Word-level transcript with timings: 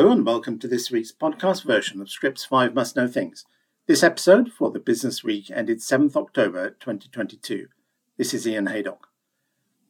Hello, 0.00 0.12
and 0.12 0.24
welcome 0.24 0.58
to 0.58 0.66
this 0.66 0.90
week's 0.90 1.12
podcast 1.12 1.62
version 1.62 2.00
of 2.00 2.08
Scrip's 2.08 2.42
5 2.42 2.74
Must 2.74 2.96
Know 2.96 3.06
Things. 3.06 3.44
This 3.86 4.02
episode 4.02 4.50
for 4.50 4.70
the 4.70 4.78
business 4.78 5.22
week 5.22 5.50
ended 5.50 5.80
7th 5.80 6.16
October 6.16 6.70
2022. 6.70 7.66
This 8.16 8.32
is 8.32 8.48
Ian 8.48 8.68
Haydock. 8.68 9.08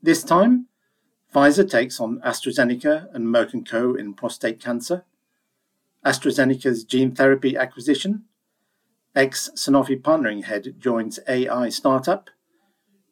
This 0.02 0.24
time, 0.24 0.66
Pfizer 1.32 1.70
takes 1.70 2.00
on 2.00 2.20
AstraZeneca 2.26 3.06
and 3.14 3.28
Merck 3.28 3.64
& 3.66 3.70
Co. 3.70 3.94
in 3.94 4.14
prostate 4.14 4.60
cancer, 4.60 5.04
AstraZeneca's 6.04 6.82
gene 6.82 7.14
therapy 7.14 7.56
acquisition, 7.56 8.24
ex-Sanofi 9.14 10.02
partnering 10.02 10.42
head 10.42 10.74
joins 10.80 11.20
AI 11.28 11.68
startup, 11.68 12.30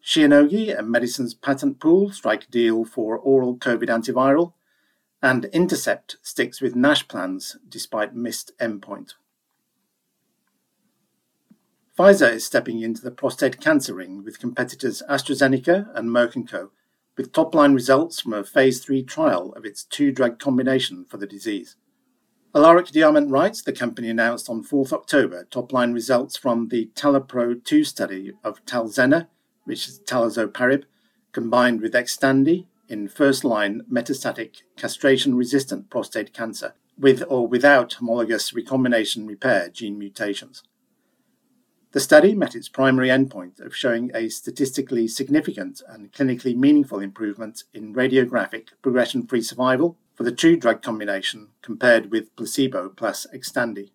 Shionogi 0.05 0.77
and 0.77 0.91
Medicine's 0.91 1.35
patent 1.35 1.79
pool 1.79 2.11
strike 2.11 2.51
deal 2.51 2.85
for 2.85 3.17
oral 3.17 3.57
COVID 3.57 3.87
antiviral, 3.87 4.55
and 5.23 5.47
Intercept 5.47 6.17
sticks 6.23 6.61
with 6.61 6.77
NASH 6.77 7.09
plans 7.09 7.57
despite 7.69 8.15
missed 8.15 8.53
endpoint. 8.59 9.15
Pfizer 11.99 12.33
is 12.33 12.47
stepping 12.47 12.81
into 12.81 13.03
the 13.03 13.11
prostate 13.11 13.61
cancer 13.61 13.95
ring 13.95 14.23
with 14.23 14.39
competitors 14.39 15.03
AstraZeneca 15.11 15.89
and 15.97 16.11
Merck 16.11 16.49
& 16.49 16.49
Co., 16.49 16.71
with 17.17 17.33
top-line 17.33 17.75
results 17.75 18.21
from 18.21 18.33
a 18.33 18.45
phase 18.45 18.79
3 18.79 19.03
trial 19.03 19.53
of 19.57 19.65
its 19.65 19.83
two-drug 19.83 20.39
combination 20.39 21.05
for 21.05 21.17
the 21.17 21.27
disease. 21.27 21.75
Alaric 22.55 22.87
DeArment 22.87 23.33
writes 23.33 23.61
the 23.61 23.73
company 23.73 24.09
announced 24.09 24.49
on 24.49 24.63
4th 24.63 24.93
October 24.93 25.49
top-line 25.51 25.93
results 25.93 26.37
from 26.37 26.69
the 26.69 26.91
TALAPRO-2 26.95 27.85
study 27.85 28.33
of 28.45 28.65
Talzenna, 28.65 29.27
which 29.65 29.89
is 29.89 30.01
talazoparib, 30.01 30.85
combined 31.33 31.81
with 31.81 31.95
Xtandi 31.95 32.67
in 32.89 33.09
first 33.09 33.45
line 33.45 33.83
metastatic 33.91 34.63
castration 34.77 35.35
resistant 35.35 35.91
prostate 35.91 36.33
cancer 36.33 36.75
with 36.99 37.23
or 37.29 37.47
without 37.47 37.95
homologous 37.95 38.53
recombination 38.53 39.27
repair 39.27 39.69
gene 39.69 39.99
mutations. 39.99 40.63
The 41.93 42.01
study 42.01 42.35
met 42.35 42.55
its 42.55 42.69
primary 42.69 43.09
endpoint 43.09 43.61
of 43.61 43.75
showing 43.75 44.11
a 44.15 44.29
statistically 44.29 45.09
significant 45.09 45.81
and 45.89 46.13
clinically 46.13 46.55
meaningful 46.55 47.01
improvement 47.01 47.65
in 47.73 47.95
radiographic 47.95 48.69
progression 48.83 49.27
free 49.27 49.41
survival 49.41 49.97
for 50.15 50.23
the 50.23 50.33
two 50.33 50.57
drug 50.57 50.83
combination 50.83 51.49
compared 51.63 52.11
with 52.11 52.35
placebo 52.37 52.91
plus 52.91 53.27
Xtandi. 53.33 53.93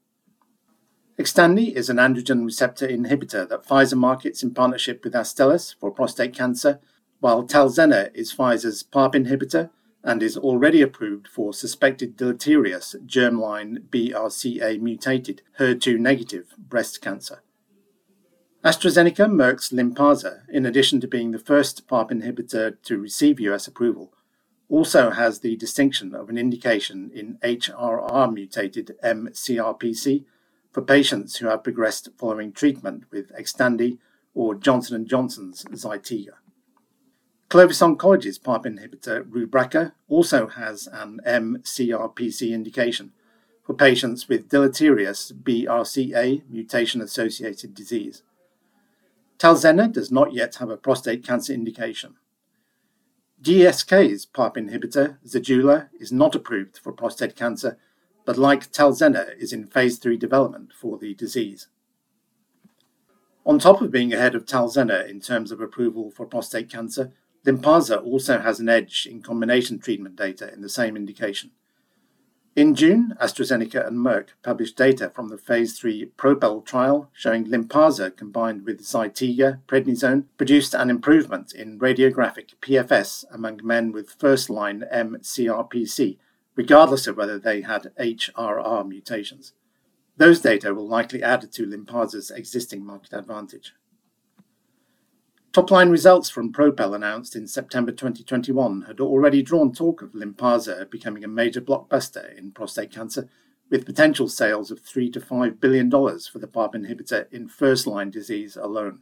Xtandi 1.19 1.71
is 1.73 1.89
an 1.89 1.97
androgen 1.97 2.43
receptor 2.43 2.87
inhibitor 2.87 3.47
that 3.47 3.67
Pfizer 3.67 3.97
markets 3.97 4.41
in 4.41 4.55
partnership 4.55 5.03
with 5.03 5.13
Astellas 5.13 5.75
for 5.79 5.91
prostate 5.91 6.33
cancer 6.33 6.79
while 7.23 7.45
Talzenna 7.45 8.13
is 8.13 8.33
Pfizer's 8.33 8.83
PARP 8.83 9.13
inhibitor 9.13 9.69
and 10.03 10.21
is 10.21 10.35
already 10.35 10.81
approved 10.81 11.25
for 11.25 11.53
suspected 11.53 12.17
deleterious 12.17 12.97
germline 13.05 13.77
BRCA 13.89 14.81
mutated 14.81 15.41
HER2 15.57 15.97
negative 15.99 16.53
breast 16.57 17.01
cancer. 17.01 17.41
AstraZeneca 18.65 19.31
Merck's 19.31 19.69
Lynparza, 19.69 20.41
in 20.49 20.65
addition 20.65 20.99
to 20.99 21.07
being 21.07 21.31
the 21.31 21.39
first 21.39 21.87
PARP 21.87 22.11
inhibitor 22.11 22.75
to 22.83 22.97
receive 22.97 23.39
US 23.39 23.67
approval, 23.67 24.11
also 24.67 25.11
has 25.11 25.39
the 25.39 25.55
distinction 25.55 26.13
of 26.13 26.27
an 26.27 26.37
indication 26.37 27.09
in 27.15 27.37
HRR 27.37 28.33
mutated 28.33 28.97
mCRPC 29.01 30.25
for 30.73 30.81
patients 30.81 31.37
who 31.37 31.47
have 31.47 31.63
progressed 31.63 32.09
following 32.17 32.51
treatment 32.51 33.05
with 33.11 33.31
Xtandi 33.31 33.97
or 34.33 34.55
Johnson 34.55 35.07
& 35.07 35.07
Johnson's 35.07 35.63
Zytiga. 35.63 36.33
Clovis 37.49 37.81
Oncology's 37.81 38.39
PARP 38.39 38.65
inhibitor 38.65 39.23
Rubraca 39.23 39.91
also 40.09 40.47
has 40.47 40.87
an 40.87 41.19
mCRPC 41.25 42.51
indication 42.51 43.11
for 43.63 43.73
patients 43.73 44.27
with 44.27 44.49
deleterious 44.49 45.31
BRCA 45.31 46.41
mutation 46.49 46.99
associated 47.01 47.73
disease. 47.73 48.23
Talzenna 49.37 49.91
does 49.91 50.11
not 50.11 50.33
yet 50.33 50.55
have 50.55 50.69
a 50.69 50.77
prostate 50.77 51.23
cancer 51.23 51.53
indication. 51.53 52.15
GSK's 53.41 54.25
PARP 54.25 54.55
inhibitor, 54.55 55.17
Zejula, 55.27 55.89
is 55.99 56.11
not 56.11 56.33
approved 56.33 56.77
for 56.77 56.93
prostate 56.93 57.35
cancer, 57.35 57.77
but 58.25 58.37
like 58.37 58.71
Talzenna 58.71 59.37
is 59.37 59.51
in 59.51 59.67
phase 59.67 59.97
3 59.97 60.17
development 60.17 60.71
for 60.73 60.97
the 60.97 61.13
disease. 61.13 61.67
On 63.45 63.59
top 63.59 63.81
of 63.81 63.91
being 63.91 64.13
ahead 64.13 64.35
of 64.35 64.45
Talzenna 64.45 65.09
in 65.09 65.19
terms 65.19 65.51
of 65.51 65.59
approval 65.59 66.09
for 66.09 66.25
prostate 66.25 66.69
cancer, 66.69 67.11
Lynparza 67.45 68.01
also 68.01 68.39
has 68.39 68.59
an 68.59 68.69
edge 68.69 69.07
in 69.09 69.21
combination 69.21 69.79
treatment 69.79 70.15
data 70.15 70.53
in 70.53 70.61
the 70.61 70.69
same 70.69 70.95
indication. 70.95 71.51
In 72.55 72.75
June, 72.75 73.15
AstraZeneca 73.19 73.87
and 73.87 73.97
Merck 73.97 74.29
published 74.43 74.77
data 74.77 75.09
from 75.09 75.29
the 75.29 75.39
phase 75.39 75.77
3 75.77 76.05
PROPEL 76.17 76.61
trial 76.61 77.09
showing 77.11 77.45
Lynparza 77.45 78.15
combined 78.15 78.63
with 78.63 78.83
Zytiga 78.83 79.59
prednisone 79.67 80.25
produced 80.37 80.75
an 80.75 80.91
improvement 80.91 81.51
in 81.51 81.79
radiographic 81.79 82.53
PFS 82.61 83.25
among 83.31 83.59
men 83.63 83.91
with 83.91 84.11
first-line 84.11 84.85
mCRPC, 84.93 86.17
regardless 86.55 87.07
of 87.07 87.17
whether 87.17 87.39
they 87.39 87.61
had 87.61 87.91
HRR 87.99 88.87
mutations. 88.87 89.53
Those 90.17 90.39
data 90.39 90.75
will 90.75 90.87
likely 90.87 91.23
add 91.23 91.51
to 91.51 91.65
Lynparza's 91.65 92.29
existing 92.29 92.85
market 92.85 93.13
advantage. 93.13 93.73
Top 95.53 95.69
line 95.69 95.91
results 95.91 96.31
from 96.31 96.51
Propel 96.51 96.95
announced 96.95 97.35
in 97.35 97.45
September 97.45 97.91
2021 97.91 98.85
had 98.87 98.99
already 98.99 99.43
drawn 99.43 99.71
talk 99.71 100.01
of 100.01 100.13
Lynparza 100.13 100.89
becoming 100.89 101.23
a 101.23 101.27
major 101.27 101.61
blockbuster 101.61 102.35
in 102.35 102.51
prostate 102.53 102.89
cancer, 102.89 103.29
with 103.69 103.85
potential 103.85 104.27
sales 104.27 104.71
of 104.71 104.79
3 104.79 105.11
to 105.11 105.21
5 105.21 105.61
billion 105.61 105.89
dollars 105.89 106.25
for 106.25 106.39
the 106.39 106.47
PARP 106.47 106.73
inhibitor 106.73 107.31
in 107.31 107.47
first 107.47 107.85
line 107.85 108.09
disease 108.09 108.57
alone. 108.57 109.01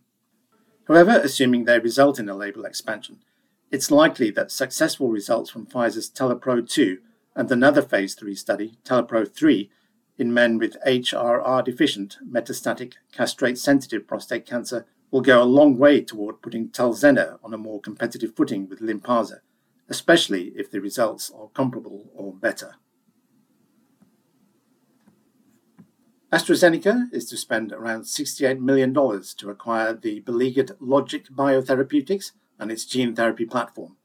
However, 0.90 1.22
assuming 1.24 1.64
they 1.64 1.80
result 1.80 2.20
in 2.20 2.28
a 2.28 2.36
label 2.36 2.66
expansion, 2.66 3.20
it's 3.72 3.90
likely 3.90 4.30
that 4.32 4.52
successful 4.52 5.08
results 5.08 5.50
from 5.50 5.66
Pfizer's 5.66 6.10
TALAPRO 6.10 6.68
2 6.68 6.98
and 7.34 7.50
another 7.50 7.82
phase 7.82 8.14
3 8.14 8.36
study, 8.36 8.78
TALAPRO 8.84 9.34
3, 9.34 9.72
in 10.18 10.34
men 10.34 10.58
with 10.58 10.76
HRR 10.86 11.64
deficient 11.64 12.18
metastatic 12.30 12.96
castrate 13.14 13.58
sensitive 13.58 14.06
prostate 14.06 14.46
cancer 14.46 14.86
will 15.12 15.22
go 15.22 15.44
a 15.44 15.46
long 15.46 15.78
way 15.78 16.02
toward 16.02 16.42
putting 16.42 16.70
Talzenna 16.70 17.38
on 17.44 17.54
a 17.54 17.58
more 17.58 17.82
competitive 17.82 18.36
footing 18.36 18.68
with 18.68 18.80
Lynparza, 18.80 19.42
especially 19.90 20.54
if 20.56 20.72
the 20.72 20.80
results 20.80 21.30
are 21.38 21.50
comparable 21.50 22.10
or 22.16 22.34
better. 22.34 22.76
AstraZeneca 26.32 27.14
is 27.14 27.26
to 27.26 27.36
spend 27.36 27.74
around 27.74 28.04
$68 28.04 28.58
million 28.60 28.94
to 28.94 29.50
acquire 29.50 29.94
the 29.94 30.22
beleaguered 30.22 30.72
LogicBio 30.82 31.66
Therapeutics 31.66 32.32
and 32.58 32.72
its 32.72 32.86
gene 32.86 33.14
therapy 33.14 33.44
platform, 33.44 33.98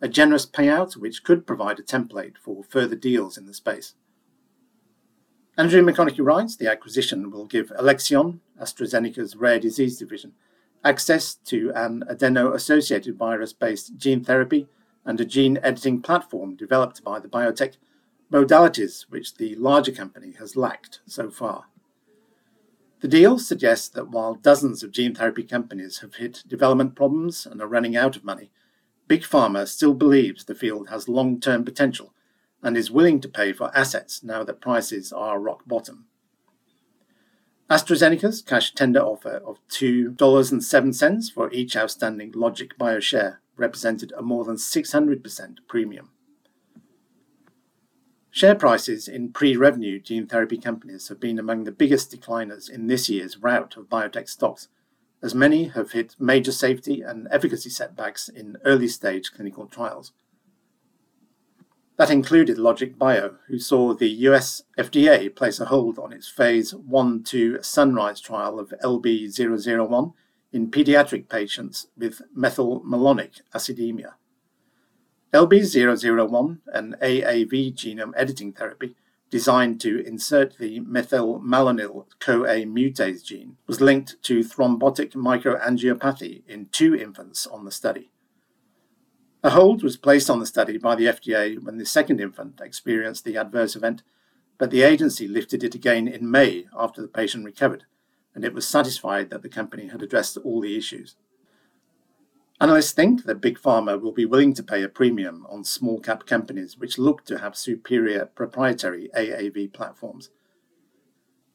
a 0.00 0.06
generous 0.06 0.46
payout 0.46 0.96
which 0.96 1.24
could 1.24 1.44
provide 1.44 1.80
a 1.80 1.82
template 1.82 2.38
for 2.38 2.62
further 2.62 2.94
deals 2.94 3.36
in 3.36 3.46
the 3.46 3.54
space. 3.54 3.94
Andrew 5.58 5.80
McConaghie 5.80 6.22
writes 6.22 6.54
the 6.54 6.70
acquisition 6.70 7.30
will 7.30 7.46
give 7.46 7.72
Alexion, 7.78 8.40
AstraZeneca's 8.60 9.36
rare 9.36 9.58
disease 9.58 9.98
division, 9.98 10.34
access 10.84 11.34
to 11.34 11.72
an 11.74 12.04
adeno 12.08 12.52
associated 12.52 13.16
virus 13.16 13.54
based 13.54 13.96
gene 13.96 14.22
therapy 14.22 14.68
and 15.06 15.18
a 15.18 15.24
gene 15.24 15.58
editing 15.62 16.02
platform 16.02 16.56
developed 16.56 17.02
by 17.02 17.18
the 17.18 17.28
biotech, 17.28 17.76
modalities 18.30 19.06
which 19.08 19.36
the 19.36 19.54
larger 19.54 19.92
company 19.92 20.34
has 20.38 20.56
lacked 20.56 21.00
so 21.06 21.30
far. 21.30 21.64
The 23.00 23.08
deal 23.08 23.38
suggests 23.38 23.88
that 23.88 24.10
while 24.10 24.34
dozens 24.34 24.82
of 24.82 24.90
gene 24.90 25.14
therapy 25.14 25.42
companies 25.42 26.00
have 26.00 26.16
hit 26.16 26.44
development 26.46 26.94
problems 26.94 27.46
and 27.46 27.62
are 27.62 27.68
running 27.68 27.96
out 27.96 28.14
of 28.14 28.24
money, 28.24 28.50
Big 29.08 29.22
Pharma 29.22 29.66
still 29.66 29.94
believes 29.94 30.44
the 30.44 30.54
field 30.54 30.90
has 30.90 31.08
long 31.08 31.40
term 31.40 31.64
potential 31.64 32.12
and 32.66 32.76
is 32.76 32.90
willing 32.90 33.20
to 33.20 33.28
pay 33.28 33.52
for 33.52 33.70
assets 33.78 34.24
now 34.24 34.42
that 34.42 34.60
prices 34.60 35.12
are 35.12 35.38
rock 35.38 35.62
bottom. 35.66 36.06
AstraZeneca's 37.70 38.42
cash 38.42 38.74
tender 38.74 38.98
offer 38.98 39.40
of 39.46 39.60
$2.07 39.68 41.32
for 41.32 41.48
each 41.52 41.76
outstanding 41.76 42.32
LogicBio 42.32 43.00
share 43.00 43.40
represented 43.56 44.12
a 44.18 44.22
more 44.22 44.44
than 44.44 44.56
600% 44.56 45.58
premium. 45.68 46.10
Share 48.32 48.56
prices 48.56 49.06
in 49.06 49.32
pre 49.32 49.56
revenue 49.56 50.00
gene 50.00 50.26
therapy 50.26 50.58
companies 50.58 51.06
have 51.06 51.20
been 51.20 51.38
among 51.38 51.64
the 51.64 51.72
biggest 51.72 52.10
decliners 52.10 52.68
in 52.68 52.88
this 52.88 53.08
year's 53.08 53.38
rout 53.38 53.76
of 53.76 53.88
biotech 53.88 54.28
stocks, 54.28 54.66
as 55.22 55.36
many 55.36 55.68
have 55.68 55.92
hit 55.92 56.16
major 56.18 56.52
safety 56.52 57.00
and 57.00 57.28
efficacy 57.30 57.70
setbacks 57.70 58.28
in 58.28 58.56
early 58.64 58.88
stage 58.88 59.32
clinical 59.32 59.66
trials. 59.66 60.10
That 61.96 62.10
included 62.10 62.58
LogicBio, 62.58 63.36
who 63.48 63.58
saw 63.58 63.94
the 63.94 64.10
US 64.28 64.62
FDA 64.76 65.34
place 65.34 65.58
a 65.60 65.66
hold 65.66 65.98
on 65.98 66.12
its 66.12 66.28
phase 66.28 66.74
1 66.74 67.22
2 67.22 67.58
Sunrise 67.62 68.20
trial 68.20 68.60
of 68.60 68.74
LB001 68.84 70.12
in 70.52 70.70
pediatric 70.70 71.28
patients 71.28 71.86
with 71.96 72.20
methylmalonic 72.36 73.40
acidemia. 73.54 74.12
LB001, 75.32 76.58
an 76.72 76.96
AAV 77.02 77.74
genome 77.74 78.12
editing 78.14 78.52
therapy, 78.52 78.94
designed 79.30 79.80
to 79.80 80.06
insert 80.06 80.58
the 80.58 80.80
methylmalonyl 80.80 82.04
CoA 82.20 82.64
mutase 82.64 83.24
gene, 83.24 83.56
was 83.66 83.80
linked 83.80 84.22
to 84.22 84.40
thrombotic 84.40 85.14
microangiopathy 85.14 86.42
in 86.46 86.66
two 86.66 86.94
infants 86.94 87.46
on 87.46 87.64
the 87.64 87.72
study. 87.72 88.10
A 89.46 89.50
hold 89.50 89.84
was 89.84 89.96
placed 89.96 90.28
on 90.28 90.40
the 90.40 90.44
study 90.44 90.76
by 90.76 90.96
the 90.96 91.04
FDA 91.04 91.62
when 91.62 91.78
the 91.78 91.86
second 91.86 92.20
infant 92.20 92.60
experienced 92.60 93.24
the 93.24 93.36
adverse 93.36 93.76
event, 93.76 94.02
but 94.58 94.72
the 94.72 94.82
agency 94.82 95.28
lifted 95.28 95.62
it 95.62 95.72
again 95.72 96.08
in 96.08 96.28
May 96.28 96.66
after 96.76 97.00
the 97.00 97.06
patient 97.06 97.44
recovered, 97.44 97.84
and 98.34 98.44
it 98.44 98.52
was 98.52 98.66
satisfied 98.66 99.30
that 99.30 99.42
the 99.42 99.48
company 99.48 99.86
had 99.86 100.02
addressed 100.02 100.36
all 100.38 100.60
the 100.60 100.76
issues. 100.76 101.14
Analysts 102.60 102.90
think 102.90 103.22
that 103.26 103.40
Big 103.40 103.56
Pharma 103.60 104.00
will 104.00 104.10
be 104.10 104.24
willing 104.24 104.52
to 104.52 104.64
pay 104.64 104.82
a 104.82 104.88
premium 104.88 105.46
on 105.48 105.62
small 105.62 106.00
cap 106.00 106.26
companies 106.26 106.76
which 106.76 106.98
look 106.98 107.24
to 107.26 107.38
have 107.38 107.56
superior 107.56 108.26
proprietary 108.26 109.10
AAV 109.16 109.72
platforms. 109.72 110.30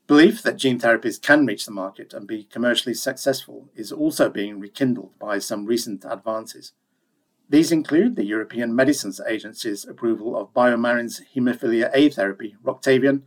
Belief 0.07 0.41
that 0.43 0.55
gene 0.55 0.79
therapies 0.79 1.21
can 1.21 1.45
reach 1.45 1.65
the 1.65 1.73
market 1.73 2.13
and 2.13 2.25
be 2.25 2.45
commercially 2.45 2.93
successful 2.93 3.67
is 3.75 3.91
also 3.91 4.29
being 4.29 4.61
rekindled 4.61 5.19
by 5.19 5.39
some 5.39 5.65
recent 5.65 6.05
advances. 6.07 6.71
These 7.51 7.73
include 7.73 8.15
the 8.15 8.23
European 8.23 8.73
Medicines 8.73 9.19
Agency's 9.27 9.83
approval 9.83 10.37
of 10.37 10.53
BioMarin's 10.53 11.21
hemophilia 11.35 11.91
A 11.93 12.07
therapy, 12.07 12.55
Roctavian, 12.63 13.23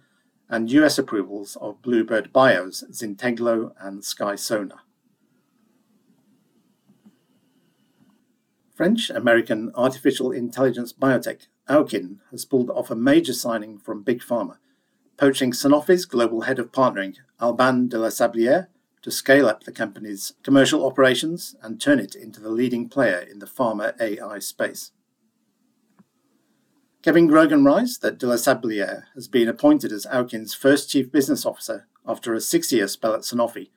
and 0.48 0.72
US 0.72 0.96
approvals 0.98 1.56
of 1.60 1.82
Bluebird 1.82 2.32
Bio's 2.32 2.84
Zynteglo 2.90 3.72
and 3.78 4.00
Skysona. 4.00 4.78
French 8.74 9.10
American 9.10 9.70
artificial 9.74 10.32
intelligence 10.32 10.94
biotech 10.94 11.48
Owkin 11.68 12.20
has 12.30 12.46
pulled 12.46 12.70
off 12.70 12.90
a 12.90 12.96
major 12.96 13.34
signing 13.34 13.76
from 13.78 14.02
Big 14.02 14.22
Pharma, 14.22 14.56
poaching 15.18 15.52
Sanofi's 15.52 16.06
global 16.06 16.40
head 16.42 16.58
of 16.58 16.72
partnering, 16.72 17.16
Alban 17.40 17.88
de 17.88 17.98
la 17.98 18.08
Sablière, 18.08 18.68
to 19.04 19.10
scale 19.10 19.46
up 19.46 19.64
the 19.64 19.70
company's 19.70 20.32
commercial 20.42 20.86
operations 20.86 21.54
and 21.62 21.78
turn 21.78 22.00
it 22.00 22.14
into 22.14 22.40
the 22.40 22.48
leading 22.48 22.88
player 22.88 23.18
in 23.18 23.38
the 23.38 23.46
pharma 23.46 23.92
AI 24.00 24.38
space. 24.38 24.92
Kevin 27.02 27.26
Grogan 27.26 27.66
writes 27.66 27.98
that 27.98 28.18
de 28.18 28.26
la 28.26 28.36
Sablière 28.36 29.02
has 29.14 29.28
been 29.28 29.46
appointed 29.46 29.92
as 29.92 30.06
Owkin's 30.06 30.54
first 30.54 30.88
chief 30.88 31.12
business 31.12 31.44
officer 31.44 31.86
after 32.06 32.32
a 32.32 32.40
six 32.40 32.72
year 32.72 32.88
spell 32.88 33.12
at 33.12 33.20
Sanofi, 33.20 33.68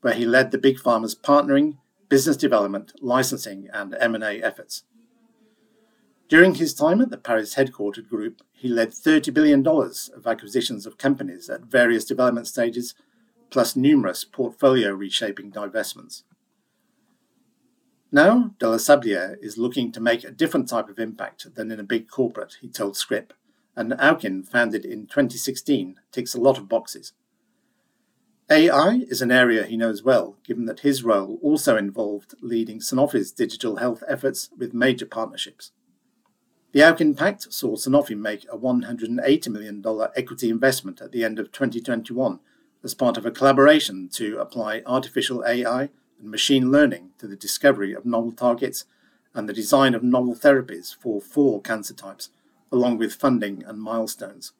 where 0.00 0.14
he 0.14 0.26
led 0.26 0.50
the 0.50 0.58
big 0.58 0.78
pharma's 0.78 1.14
partnering, 1.14 1.76
business 2.08 2.36
development, 2.36 2.92
licensing, 3.00 3.68
and 3.72 3.94
M&A 4.00 4.42
efforts. 4.42 4.82
During 6.28 6.56
his 6.56 6.74
time 6.74 7.00
at 7.00 7.10
the 7.10 7.18
Paris 7.18 7.54
headquartered 7.54 8.08
group, 8.08 8.42
he 8.52 8.66
led 8.66 8.90
$30 8.90 9.32
billion 9.32 9.64
of 9.64 10.26
acquisitions 10.26 10.86
of 10.86 10.98
companies 10.98 11.48
at 11.48 11.60
various 11.60 12.04
development 12.04 12.48
stages, 12.48 12.96
plus 13.52 13.76
numerous 13.76 14.24
portfolio 14.24 14.92
reshaping 14.92 15.52
divestments. 15.52 16.22
Now, 18.10 18.54
de 18.58 18.68
la 18.68 18.78
Sablière 18.78 19.36
is 19.40 19.58
looking 19.58 19.92
to 19.92 20.00
make 20.00 20.24
a 20.24 20.30
different 20.30 20.68
type 20.68 20.88
of 20.88 20.98
impact 20.98 21.54
than 21.54 21.70
in 21.70 21.78
a 21.78 21.84
big 21.84 22.08
corporate, 22.08 22.56
he 22.60 22.68
told 22.68 22.96
Scrip, 22.96 23.32
and 23.76 23.92
Owkin, 23.92 24.46
founded 24.46 24.84
in 24.84 25.06
2016, 25.06 25.96
ticks 26.10 26.34
a 26.34 26.40
lot 26.40 26.58
of 26.58 26.68
boxes. 26.68 27.12
AI 28.50 29.02
is 29.08 29.22
an 29.22 29.30
area 29.30 29.64
he 29.64 29.76
knows 29.76 30.02
well, 30.02 30.36
given 30.44 30.66
that 30.66 30.80
his 30.80 31.04
role 31.04 31.38
also 31.42 31.76
involved 31.76 32.34
leading 32.42 32.80
Sanofi's 32.80 33.32
digital 33.32 33.76
health 33.76 34.02
efforts 34.08 34.50
with 34.58 34.74
major 34.74 35.06
partnerships. 35.06 35.72
The 36.72 36.80
Owkin 36.80 37.16
Pact 37.16 37.52
saw 37.52 37.76
Sanofi 37.76 38.16
make 38.16 38.44
a 38.50 38.56
$180 38.56 39.48
million 39.48 39.84
equity 40.16 40.50
investment 40.50 41.00
at 41.02 41.12
the 41.12 41.24
end 41.24 41.38
of 41.38 41.52
2021 41.52 42.40
as 42.84 42.94
part 42.94 43.16
of 43.16 43.24
a 43.24 43.30
collaboration 43.30 44.08
to 44.12 44.38
apply 44.38 44.82
artificial 44.86 45.44
AI 45.46 45.90
and 46.20 46.30
machine 46.30 46.70
learning 46.70 47.10
to 47.18 47.26
the 47.26 47.36
discovery 47.36 47.92
of 47.92 48.04
novel 48.04 48.32
targets 48.32 48.84
and 49.34 49.48
the 49.48 49.52
design 49.52 49.94
of 49.94 50.02
novel 50.02 50.34
therapies 50.34 50.94
for 50.94 51.20
four 51.20 51.60
cancer 51.60 51.94
types, 51.94 52.30
along 52.70 52.98
with 52.98 53.14
funding 53.14 53.62
and 53.64 53.80
milestones. 53.80 54.52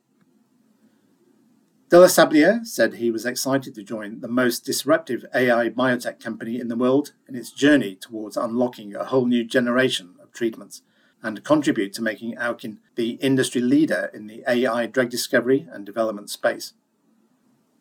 De 1.92 2.00
la 2.00 2.06
Sablière 2.06 2.66
said 2.66 2.94
he 2.94 3.10
was 3.10 3.26
excited 3.26 3.74
to 3.74 3.82
join 3.82 4.20
the 4.20 4.28
most 4.28 4.64
disruptive 4.64 5.26
AI 5.34 5.68
biotech 5.68 6.18
company 6.20 6.58
in 6.58 6.68
the 6.68 6.76
world 6.76 7.12
in 7.28 7.36
its 7.36 7.50
journey 7.50 7.94
towards 7.94 8.34
unlocking 8.34 8.94
a 8.94 9.04
whole 9.04 9.26
new 9.26 9.44
generation 9.44 10.14
of 10.22 10.32
treatments 10.32 10.80
and 11.22 11.44
contribute 11.44 11.92
to 11.92 12.02
making 12.02 12.34
Owkin 12.36 12.78
the 12.94 13.12
industry 13.20 13.60
leader 13.60 14.10
in 14.14 14.26
the 14.26 14.42
AI 14.48 14.86
drug 14.86 15.10
discovery 15.10 15.68
and 15.70 15.84
development 15.84 16.30
space. 16.30 16.72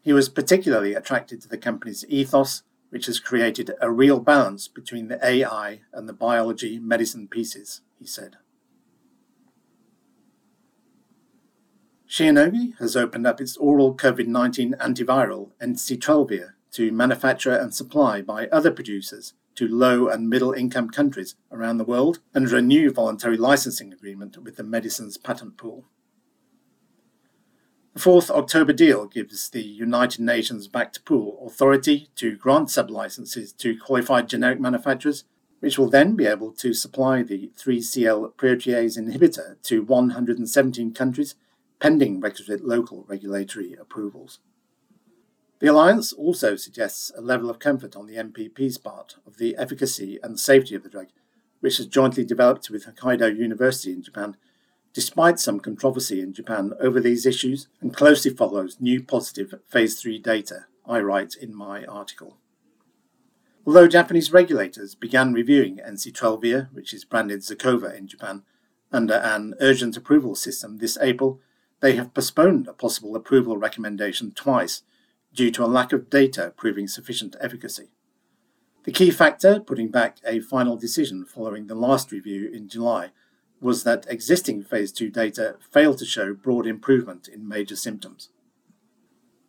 He 0.01 0.13
was 0.13 0.30
particularly 0.30 0.95
attracted 0.95 1.42
to 1.42 1.48
the 1.48 1.57
company's 1.57 2.06
ethos, 2.07 2.63
which 2.89 3.06
has 3.06 3.19
created 3.19 3.71
a 3.80 3.92
real 3.92 4.19
balance 4.19 4.68
between 4.68 5.07
the 5.07 5.24
AI 5.25 5.81
and 5.94 6.09
the 6.09 6.13
biology 6.13 6.80
medicine 6.80 7.27
pieces, 7.27 7.81
he 8.00 8.06
said. 8.06 8.38
Shionogi 12.09 12.77
has 12.80 12.98
opened 12.98 13.25
up 13.25 13.39
its 13.39 13.56
oral 13.56 13.95
COVID 13.95 14.27
19 14.27 14.75
antiviral, 14.81 15.51
Nc-12 15.62 16.50
to 16.71 16.92
manufacture 16.92 17.56
and 17.56 17.74
supply 17.74 18.21
by 18.21 18.48
other 18.48 18.71
producers 18.71 19.33
to 19.56 19.68
low 19.68 20.07
and 20.07 20.30
middle 20.30 20.51
income 20.51 20.89
countries 20.89 21.36
around 21.51 21.77
the 21.77 21.86
world 21.86 22.19
under 22.33 22.56
a 22.56 22.62
new 22.62 22.92
voluntary 22.92 23.38
licensing 23.38 23.94
agreement 23.94 24.38
with 24.38 24.56
the 24.57 24.63
medicines 24.63 25.18
patent 25.18 25.57
pool. 25.57 25.86
The 27.93 27.99
fourth 27.99 28.31
October 28.31 28.71
deal 28.71 29.05
gives 29.05 29.49
the 29.49 29.61
United 29.61 30.21
Nations 30.21 30.69
backed 30.69 31.03
pool 31.03 31.43
authority 31.45 32.09
to 32.15 32.38
grant 32.38 32.69
sublicenses 32.69 33.55
to 33.57 33.77
qualified 33.77 34.29
generic 34.29 34.61
manufacturers, 34.61 35.25
which 35.59 35.77
will 35.77 35.89
then 35.89 36.15
be 36.15 36.25
able 36.25 36.53
to 36.53 36.73
supply 36.73 37.21
the 37.21 37.51
3CL 37.57 38.33
protease 38.35 38.97
inhibitor 38.97 39.61
to 39.63 39.83
117 39.83 40.93
countries 40.93 41.35
pending 41.81 42.21
requisite 42.21 42.63
local 42.63 43.03
regulatory 43.09 43.73
approvals. 43.73 44.39
The 45.59 45.67
alliance 45.67 46.13
also 46.13 46.55
suggests 46.55 47.11
a 47.17 47.21
level 47.21 47.49
of 47.49 47.59
comfort 47.59 47.97
on 47.97 48.07
the 48.07 48.15
MPP's 48.15 48.77
part 48.77 49.17
of 49.27 49.38
the 49.38 49.57
efficacy 49.57 50.17
and 50.23 50.39
safety 50.39 50.75
of 50.75 50.83
the 50.83 50.89
drug, 50.89 51.07
which 51.60 51.77
is 51.77 51.88
jointly 51.88 52.24
developed 52.24 52.69
with 52.69 52.86
Hokkaido 52.86 53.36
University 53.36 53.91
in 53.91 54.01
Japan, 54.01 54.38
despite 54.93 55.39
some 55.39 55.60
controversy 55.60 56.21
in 56.21 56.33
Japan 56.33 56.74
over 56.79 57.00
these 57.00 57.25
issues 57.25 57.67
and 57.79 57.95
closely 57.95 58.31
follows 58.31 58.77
new 58.79 59.01
positive 59.01 59.53
phase 59.67 60.00
3 60.00 60.19
data, 60.19 60.65
I 60.88 61.00
write 61.00 61.36
in 61.36 61.55
my 61.55 61.86
article. 61.86 62.38
Although 63.65 63.88
Japanese 63.88 64.33
regulators 64.33 64.95
began 64.95 65.33
reviewing 65.33 65.77
NC12 65.77 66.74
which 66.74 66.93
is 66.93 67.05
branded 67.05 67.41
Xocova 67.41 67.95
in 67.95 68.07
Japan, 68.07 68.43
under 68.91 69.13
an 69.15 69.53
urgent 69.62 69.95
approval 69.95 70.36
system 70.36 70.77
this 70.77 70.98
April, 71.01 71.39
they 71.79 71.95
have 71.95 72.13
postponed 72.13 72.67
a 72.67 72.74
possible 72.74 73.15
approval 73.15 73.57
recommendation 73.57 74.31
twice 74.31 74.83
due 75.33 75.51
to 75.51 75.63
a 75.63 75.67
lack 75.67 75.93
of 75.93 76.10
data 76.10 76.53
proving 76.57 76.88
sufficient 76.88 77.36
efficacy. 77.39 77.91
The 78.83 78.91
key 78.91 79.12
factor 79.12 79.60
putting 79.60 79.89
back 79.89 80.17
a 80.25 80.39
final 80.39 80.75
decision 80.75 81.25
following 81.25 81.67
the 81.67 81.75
last 81.75 82.12
review 82.12 82.50
in 82.51 82.67
July 82.67 83.12
was 83.62 83.84
that 83.84 84.08
existing 84.10 84.63
phase 84.63 84.91
2 84.91 85.10
data 85.10 85.56
failed 85.72 86.00
to 86.00 86.06
show 86.06 86.34
broad 86.34 86.65
improvement 86.65 87.27
in 87.27 87.48
major 87.48 87.75
symptoms. 87.75 88.30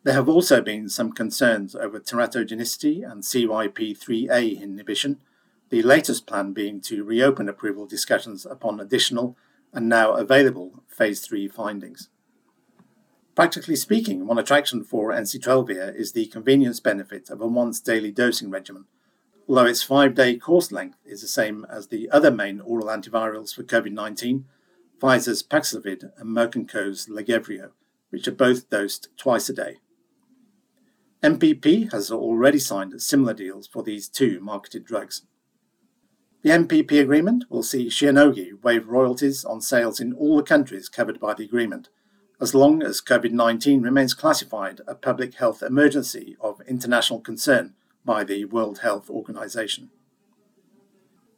There 0.05 0.15
have 0.15 0.29
also 0.29 0.61
been 0.61 0.89
some 0.89 1.13
concerns 1.13 1.75
over 1.75 1.99
teratogenicity 1.99 3.11
and 3.11 3.23
CYP3A 3.23 4.61
inhibition, 4.61 5.19
the 5.71 5.83
latest 5.83 6.27
plan 6.27 6.53
being 6.53 6.81
to 6.83 7.05
reopen 7.05 7.49
approval 7.49 7.87
discussions 7.87 8.45
upon 8.45 8.79
additional 8.79 9.37
and 9.73 9.89
now 9.89 10.13
available 10.13 10.83
phase 10.87 11.21
3 11.21 11.49
findings. 11.49 12.11
Practically 13.35 13.77
speaking, 13.77 14.27
one 14.27 14.39
attraction 14.39 14.85
for 14.85 15.11
Nc-12 15.11 15.97
is 15.97 16.13
the 16.13 16.27
convenience 16.27 16.81
benefit 16.81 17.31
of 17.31 17.41
a 17.41 17.47
once 17.47 17.81
daily 17.81 18.11
dosing 18.11 18.51
regimen, 18.51 18.85
although 19.49 19.67
its 19.67 19.83
five 19.83 20.15
day 20.15 20.37
course 20.37 20.73
length 20.73 20.99
is 21.05 21.21
the 21.21 21.29
same 21.29 21.67
as 21.71 21.89
the 21.89 22.11
other 22.11 22.31
main 22.31 22.61
oral 22.61 22.87
antivirals 22.87 23.55
for 23.55 23.63
COVID 23.63 23.93
19, 23.93 24.45
Pfizer's 25.01 25.43
Paxlovid 25.43 26.13
and 26.17 26.37
Merck 26.37 26.69
& 26.69 26.73
Co.'s 26.73 27.09
Lagevrio, 27.09 27.71
which 28.11 28.29
are 28.29 28.33
both 28.33 28.71
dosed 28.71 29.09
twice 29.17 29.49
a 29.49 29.53
day. 29.53 29.79
MPP 31.23 31.93
has 31.93 32.11
already 32.11 32.59
signed 32.59 33.01
similar 33.01 33.35
deals 33.35 33.67
for 33.67 33.83
these 33.83 34.09
two 34.09 34.41
marketed 34.41 34.85
drugs. 34.85 35.23
The 36.43 36.51
MPP 36.51 37.01
agreement 37.01 37.45
will 37.49 37.63
see 37.63 37.87
Shionogi 37.87 38.63
waive 38.63 38.89
royalties 38.89 39.45
on 39.45 39.61
sales 39.61 40.01
in 40.01 40.13
all 40.13 40.37
the 40.37 40.43
countries 40.43 40.89
covered 40.89 41.21
by 41.21 41.35
the 41.35 41.45
agreement– 41.45 41.89
as 42.43 42.57
long 42.57 42.83
as 42.83 43.01
COVID 43.01 43.31
19 43.31 43.83
remains 43.83 44.15
classified 44.15 44.81
a 44.89 44.97
public 44.97 45.35
health 45.35 45.63
emergency 45.63 46.37
of 46.41 46.61
international 46.63 47.21
concern 47.21 47.75
by 48.05 48.25
the 48.25 48.45
World 48.47 48.81
Health 48.81 49.09
Organization. 49.09 49.91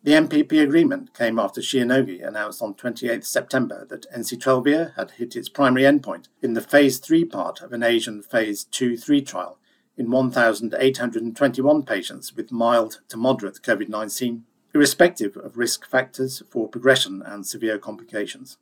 The 0.02 0.12
MPP 0.12 0.62
agreement 0.62 1.14
came 1.14 1.38
after 1.38 1.62
Shionogi 1.62 2.22
announced 2.22 2.60
on 2.60 2.74
28 2.74 3.24
September 3.24 3.86
that 3.88 4.06
ensitrelvir 4.14 4.94
had 4.96 5.12
hit 5.12 5.34
its 5.34 5.48
primary 5.48 5.84
endpoint 5.84 6.28
in 6.42 6.52
the 6.52 6.60
phase 6.60 6.98
3 6.98 7.24
part 7.24 7.62
of 7.62 7.72
an 7.72 7.82
Asian 7.82 8.22
phase 8.22 8.66
2-3 8.66 9.26
trial 9.26 9.58
in 9.96 10.10
1,821 10.10 11.82
patients 11.84 12.34
with 12.34 12.52
mild 12.52 13.00
to 13.08 13.16
moderate 13.16 13.62
COVID-19, 13.62 14.42
irrespective 14.74 15.38
of 15.38 15.56
risk 15.56 15.88
factors 15.88 16.42
for 16.50 16.68
progression 16.68 17.22
and 17.24 17.46
severe 17.46 17.78
complications. 17.78 18.58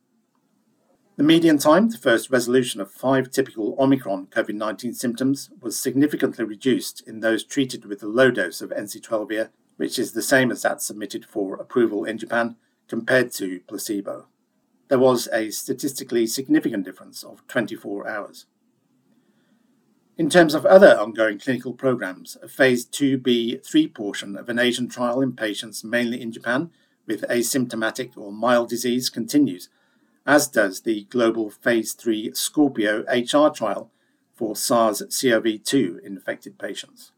The 1.15 1.23
median 1.23 1.59
time 1.59 1.91
to 1.91 1.97
first 1.97 2.31
resolution 2.31 2.81
of 2.81 2.89
five 2.89 3.29
typical 3.29 3.75
Omicron 3.77 4.27
COVID 4.27 4.55
19 4.55 4.93
symptoms 4.93 5.51
was 5.61 5.77
significantly 5.77 6.43
reduced 6.43 7.07
in 7.07 7.19
those 7.19 7.43
treated 7.43 7.85
with 7.85 8.01
a 8.01 8.07
low 8.07 8.31
dose 8.31 8.61
of 8.61 8.71
ensitrelvir 8.71 9.49
which 9.77 9.97
is 9.97 10.13
the 10.13 10.21
same 10.21 10.51
as 10.51 10.61
that 10.61 10.81
submitted 10.81 11.25
for 11.25 11.55
approval 11.55 12.05
in 12.05 12.17
Japan, 12.17 12.55
compared 12.87 13.31
to 13.33 13.59
placebo. 13.67 14.27
There 14.87 14.99
was 14.99 15.27
a 15.33 15.49
statistically 15.49 16.27
significant 16.27 16.85
difference 16.85 17.23
of 17.23 17.47
24 17.47 18.07
hours. 18.07 18.45
In 20.17 20.29
terms 20.29 20.53
of 20.53 20.65
other 20.65 20.97
ongoing 20.99 21.39
clinical 21.39 21.73
programs, 21.73 22.37
a 22.43 22.47
phase 22.47 22.85
2b3 22.85 23.93
portion 23.93 24.35
of 24.35 24.47
an 24.47 24.59
Asian 24.59 24.87
trial 24.87 25.21
in 25.21 25.33
patients 25.33 25.83
mainly 25.83 26.21
in 26.21 26.31
Japan 26.31 26.69
with 27.07 27.27
asymptomatic 27.29 28.15
or 28.15 28.31
mild 28.31 28.69
disease 28.69 29.09
continues, 29.09 29.69
as 30.25 30.47
does 30.47 30.81
the 30.81 31.05
global 31.05 31.49
phase 31.49 31.93
3 31.93 32.33
Scorpio 32.33 33.03
HR 33.11 33.49
trial 33.49 33.91
for 34.33 34.55
SARS 34.55 35.01
CoV 35.21 35.63
2 35.63 36.01
infected 36.03 36.57
patients. 36.57 37.11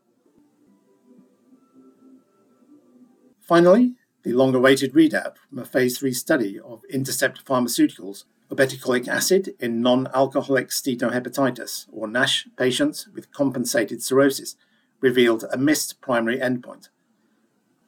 Finally, 3.39 3.93
the 4.23 4.33
long 4.33 4.55
awaited 4.55 4.93
readout 4.93 5.35
from 5.49 5.59
a 5.59 5.65
phase 5.65 5.99
3 5.99 6.11
study 6.13 6.59
of 6.59 6.83
Intercept 6.89 7.45
Pharmaceuticals 7.45 8.23
obeticholic 8.51 9.07
acid 9.07 9.55
in 9.59 9.81
non 9.81 10.07
alcoholic 10.13 10.69
steatohepatitis, 10.69 11.87
or 11.91 12.07
NASH, 12.07 12.47
patients 12.57 13.07
with 13.13 13.31
compensated 13.31 14.03
cirrhosis 14.03 14.55
revealed 15.01 15.45
a 15.51 15.57
missed 15.57 16.01
primary 16.01 16.39
endpoint. 16.39 16.89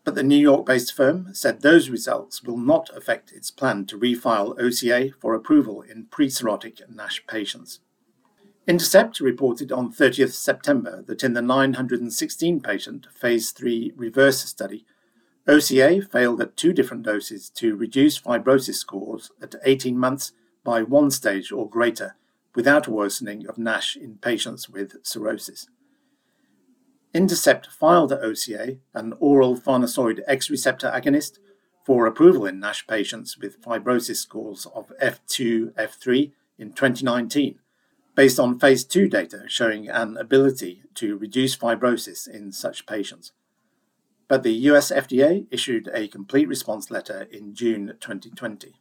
But 0.07 0.15
the 0.15 0.23
New 0.23 0.37
York 0.37 0.65
based 0.65 0.93
firm 0.93 1.33
said 1.33 1.59
those 1.59 1.89
results 1.89 2.41
will 2.41 2.55
not 2.55 2.89
affect 2.95 3.33
its 3.33 3.51
plan 3.51 3.85
to 3.87 3.99
refile 3.99 4.57
OCA 4.57 5.11
for 5.19 5.35
approval 5.35 5.81
in 5.81 6.05
pre 6.05 6.29
cirrhotic 6.29 6.79
NASH 6.89 7.27
patients. 7.27 7.81
Intercept 8.65 9.19
reported 9.19 9.69
on 9.69 9.91
30th 9.91 10.31
September 10.31 11.03
that 11.07 11.25
in 11.25 11.33
the 11.33 11.41
916 11.41 12.61
patient 12.61 13.07
phase 13.13 13.51
3 13.51 13.91
reverse 13.97 14.45
study, 14.45 14.85
OCA 15.45 16.01
failed 16.01 16.39
at 16.39 16.55
two 16.55 16.71
different 16.71 17.03
doses 17.03 17.49
to 17.49 17.75
reduce 17.75 18.17
fibrosis 18.17 18.75
scores 18.75 19.29
at 19.41 19.55
18 19.65 19.97
months 19.97 20.31
by 20.63 20.83
one 20.83 21.11
stage 21.11 21.51
or 21.51 21.69
greater 21.69 22.15
without 22.55 22.87
worsening 22.87 23.45
of 23.45 23.57
NASH 23.57 23.97
in 23.97 24.19
patients 24.19 24.69
with 24.69 25.05
cirrhosis. 25.05 25.67
Intercept 27.13 27.67
filed 27.67 28.11
at 28.11 28.21
OCA, 28.21 28.77
an 28.93 29.13
oral 29.19 29.57
farnesoid 29.57 30.21
X 30.27 30.49
receptor 30.49 30.91
agonist, 30.93 31.39
for 31.83 32.05
approval 32.05 32.45
in 32.45 32.59
NASH 32.59 32.85
patients 32.85 33.37
with 33.37 33.61
fibrosis 33.61 34.17
scores 34.17 34.65
of 34.75 34.91
F2, 35.01 35.73
F3 35.73 36.31
in 36.57 36.73
2019, 36.73 37.59
based 38.15 38.39
on 38.39 38.59
phase 38.59 38.83
2 38.83 39.07
data 39.07 39.43
showing 39.47 39.87
an 39.87 40.17
ability 40.17 40.83
to 40.95 41.17
reduce 41.17 41.55
fibrosis 41.55 42.27
in 42.27 42.51
such 42.51 42.85
patients 42.85 43.31
but 44.27 44.43
the 44.43 44.53
US 44.71 44.91
FDA 44.91 45.47
issued 45.51 45.89
a 45.93 46.07
complete 46.07 46.47
response 46.47 46.91
letter 46.91 47.27
in 47.31 47.53
June 47.53 47.93
2020. 47.99 48.73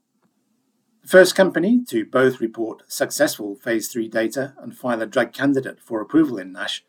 The 1.02 1.08
first 1.08 1.36
company 1.36 1.84
to 1.88 2.04
both 2.04 2.40
report 2.40 2.82
successful 2.88 3.54
phase 3.54 3.88
3 3.88 4.08
data 4.08 4.54
and 4.58 4.76
file 4.76 5.02
a 5.02 5.06
drug 5.06 5.32
candidate 5.32 5.80
for 5.80 6.00
approval 6.00 6.38
in 6.38 6.52
NASH, 6.52 6.84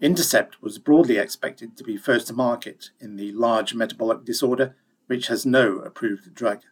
Intercept 0.00 0.60
was 0.60 0.78
broadly 0.78 1.16
expected 1.16 1.76
to 1.76 1.84
be 1.84 1.96
first 1.96 2.26
to 2.26 2.34
market 2.34 2.90
in 3.00 3.16
the 3.16 3.32
large 3.32 3.74
metabolic 3.74 4.24
disorder, 4.24 4.76
which 5.06 5.28
has 5.28 5.46
no 5.46 5.78
approved 5.78 6.34
drug. 6.34 6.62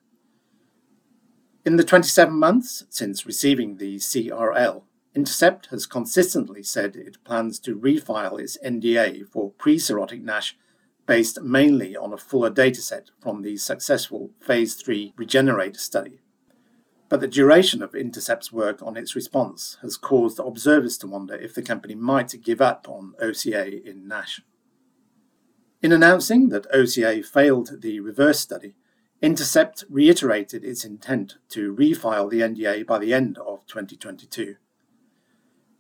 In 1.65 1.77
the 1.77 1.85
27 1.85 2.35
months 2.35 2.85
since 2.91 3.25
receiving 3.25 3.79
the 3.79 3.97
CRL, 3.97 4.83
Intercept 5.15 5.67
has 5.67 5.87
consistently 5.87 6.63
said 6.63 6.97
it 6.97 7.23
plans 7.25 7.59
to 7.61 7.79
refile 7.79 8.39
its 8.39 8.59
NDA 8.63 9.27
for 9.29 9.53
pre 9.53 9.77
cirrhotic 9.77 10.23
NASH 10.23 10.59
based 11.07 11.41
mainly 11.41 11.97
on 11.97 12.13
a 12.13 12.19
fuller 12.19 12.51
dataset 12.51 13.09
from 13.21 13.43
the 13.43 13.57
successful 13.57 14.31
Phase 14.41 14.75
3 14.75 15.15
Regenerate 15.17 15.77
study. 15.77 16.21
But 17.15 17.21
the 17.21 17.29
duration 17.29 17.81
of 17.81 17.95
Intercept's 17.95 18.53
work 18.53 18.83
on 18.83 18.97
its 18.97 19.15
response 19.15 19.77
has 19.83 19.97
caused 19.97 20.41
observers 20.41 20.99
to 20.99 21.07
wonder 21.07 21.37
if 21.37 21.55
the 21.55 21.63
company 21.63 21.95
might 21.95 22.35
give 22.43 22.61
up 22.61 22.89
on 22.89 23.15
OCA 23.23 23.89
in 23.89 24.09
NASH. 24.09 24.41
In 25.81 25.93
announcing 25.93 26.49
that 26.49 26.67
OCA 26.75 27.23
failed 27.23 27.83
the 27.83 28.01
reverse 28.01 28.41
study, 28.41 28.75
Intercept 29.23 29.85
reiterated 29.89 30.65
its 30.65 30.85
intent 30.85 31.37
to 31.51 31.73
refile 31.73 32.29
the 32.29 32.41
NDA 32.41 32.85
by 32.85 32.99
the 32.99 33.15
end 33.15 33.39
of 33.39 33.65
2022. 33.69 34.57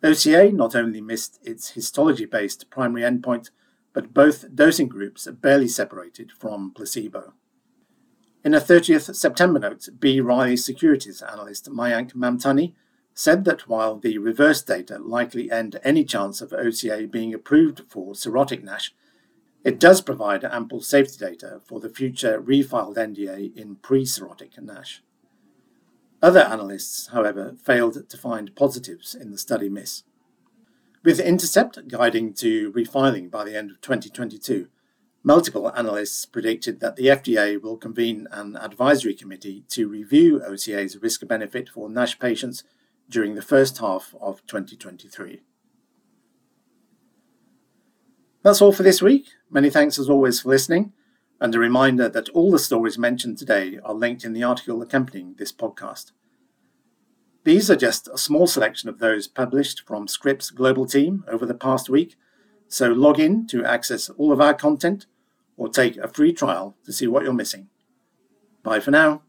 OCA 0.04 0.52
not 0.52 0.76
only 0.76 1.00
missed 1.00 1.40
its 1.42 1.70
histology 1.70 2.26
based 2.26 2.70
primary 2.70 3.02
endpoint, 3.02 3.50
but 3.92 4.14
both 4.14 4.54
dosing 4.54 4.86
groups 4.86 5.26
are 5.26 5.32
barely 5.32 5.66
separated 5.66 6.30
from 6.30 6.70
placebo. 6.72 7.32
In 8.44 8.52
a 8.52 8.60
30th 8.60 9.14
September 9.16 9.58
note, 9.58 9.88
B. 9.98 10.20
Riley 10.20 10.58
Securities 10.58 11.22
analyst 11.22 11.70
Mayank 11.70 12.12
Mamtani 12.12 12.74
said 13.14 13.46
that 13.46 13.66
while 13.68 13.96
the 13.96 14.18
reverse 14.18 14.60
data 14.60 14.98
likely 14.98 15.50
end 15.50 15.80
any 15.82 16.04
chance 16.04 16.42
of 16.42 16.52
OCA 16.52 17.06
being 17.06 17.32
approved 17.32 17.84
for 17.88 18.12
cirrhotic 18.12 18.62
NASH, 18.62 18.94
it 19.64 19.80
does 19.80 20.02
provide 20.02 20.44
ample 20.44 20.82
safety 20.82 21.16
data 21.24 21.62
for 21.64 21.80
the 21.80 21.88
future 21.88 22.38
refiled 22.38 22.96
NDA 22.96 23.56
in 23.56 23.76
pre 23.76 24.04
cirrhotic 24.04 24.60
NASH. 24.60 25.02
Other 26.20 26.40
analysts, 26.40 27.06
however, 27.14 27.54
failed 27.62 28.10
to 28.10 28.18
find 28.18 28.54
positives 28.54 29.14
in 29.14 29.30
the 29.30 29.38
study 29.38 29.70
miss. 29.70 30.02
With 31.02 31.18
Intercept 31.18 31.88
guiding 31.88 32.34
to 32.34 32.70
refiling 32.72 33.30
by 33.30 33.44
the 33.44 33.56
end 33.56 33.70
of 33.70 33.80
2022, 33.80 34.68
multiple 35.24 35.72
analysts 35.74 36.26
predicted 36.26 36.80
that 36.80 36.96
the 36.96 37.06
FDA 37.06 37.60
will 37.60 37.78
convene 37.78 38.28
an 38.30 38.56
advisory 38.56 39.14
committee 39.14 39.64
to 39.70 39.88
review 39.88 40.40
OCA's 40.46 40.98
risk 40.98 41.26
benefit 41.26 41.70
for 41.70 41.88
NASH 41.88 42.18
patients 42.18 42.62
during 43.08 43.34
the 43.34 43.42
first 43.42 43.78
half 43.78 44.14
of 44.20 44.46
2023. 44.46 45.40
That's 48.42 48.60
all 48.60 48.72
for 48.72 48.82
this 48.82 49.00
week. 49.00 49.28
Many 49.50 49.70
thanks 49.70 49.98
as 49.98 50.10
always 50.10 50.40
for 50.40 50.50
listening, 50.50 50.92
and 51.40 51.54
a 51.54 51.58
reminder 51.58 52.10
that 52.10 52.28
all 52.30 52.50
the 52.50 52.58
stories 52.58 52.98
mentioned 52.98 53.38
today 53.38 53.78
are 53.82 53.94
linked 53.94 54.24
in 54.24 54.34
the 54.34 54.42
article 54.42 54.82
accompanying 54.82 55.36
this 55.38 55.52
podcast. 55.52 56.12
These 57.44 57.70
are 57.70 57.76
just 57.76 58.08
a 58.08 58.18
small 58.18 58.46
selection 58.46 58.90
of 58.90 58.98
those 58.98 59.26
published 59.26 59.86
from 59.86 60.06
Scrip's 60.06 60.50
global 60.50 60.84
team 60.84 61.24
over 61.26 61.46
the 61.46 61.54
past 61.54 61.88
week, 61.88 62.16
so 62.68 62.88
log 62.88 63.18
in 63.18 63.46
to 63.46 63.64
access 63.64 64.10
all 64.10 64.30
of 64.30 64.40
our 64.40 64.54
content 64.54 65.06
or 65.56 65.68
take 65.68 65.96
a 65.96 66.08
free 66.08 66.32
trial 66.32 66.76
to 66.84 66.92
see 66.92 67.06
what 67.06 67.22
you're 67.22 67.32
missing. 67.32 67.68
Bye 68.62 68.80
for 68.80 68.90
now. 68.90 69.22